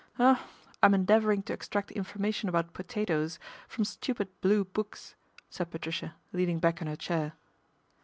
[0.19, 0.43] "Oh!
[0.81, 5.13] I'm endeavouring to extract information .bout potatoes from stupid Blue Books,"
[5.51, 7.33] said ^atricia, leaning back in her chair.